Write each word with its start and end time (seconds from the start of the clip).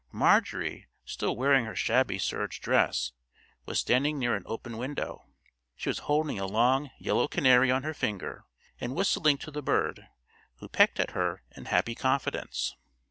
Marjorie, 0.11 0.87
still 1.05 1.35
wearing 1.35 1.65
her 1.65 1.75
shabby 1.75 2.17
serge 2.17 2.59
dress, 2.59 3.11
was 3.67 3.77
standing 3.79 4.17
near 4.17 4.33
an 4.35 4.41
open 4.47 4.79
window. 4.79 5.27
She 5.75 5.89
was 5.89 5.99
holding 6.09 6.39
a 6.39 6.47
long, 6.47 6.89
yellow 6.97 7.27
canary 7.27 7.69
on 7.69 7.83
her 7.83 7.93
finger, 7.93 8.43
and 8.79 8.95
whistling 8.95 9.37
to 9.37 9.51
the 9.51 9.61
bird, 9.61 10.07
who 10.55 10.67
pecked 10.67 10.99
at 10.99 11.11
her 11.11 11.43
in 11.55 11.65
happy 11.65 11.93
confidence. 11.93 12.75